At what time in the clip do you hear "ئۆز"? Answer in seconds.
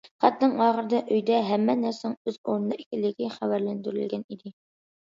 2.31-2.41